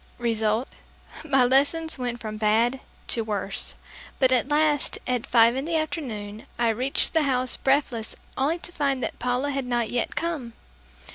Result 0.17 0.67
my 1.23 1.45
lessons 1.45 1.99
went 1.99 2.19
from 2.19 2.35
bad 2.35 2.79
to 3.09 3.21
worse, 3.23 3.75
but 4.17 4.31
at 4.31 4.47
last 4.47 4.97
at 5.05 5.27
five 5.27 5.55
in 5.55 5.65
the 5.65 5.75
afternoon, 5.75 6.47
I 6.57 6.69
reached 6.69 7.13
the 7.13 7.21
house 7.21 7.55
breathless 7.55 8.15
only 8.35 8.57
to 8.57 8.71
find 8.71 9.03
that 9.03 9.19
Paula 9.19 9.51
had 9.51 9.65
not 9.67 9.91
yet 9.91 10.15
come. 10.15 10.53